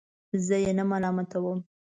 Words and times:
زه 0.45 0.55
یې 0.63 0.71
نه 0.77 0.83
ملامتوم. 0.91 1.59